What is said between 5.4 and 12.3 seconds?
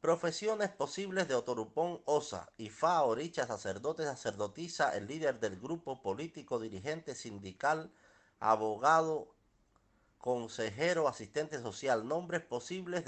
del grupo político, dirigente sindical, abogado, consejero, asistente social.